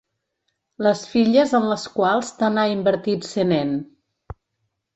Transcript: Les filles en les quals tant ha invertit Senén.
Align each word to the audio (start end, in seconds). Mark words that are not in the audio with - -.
Les 0.85 1.03
filles 1.11 1.53
en 1.59 1.67
les 1.73 1.85
quals 1.99 2.33
tant 2.41 2.59
ha 2.63 2.65
invertit 2.73 3.31
Senén. 3.35 3.79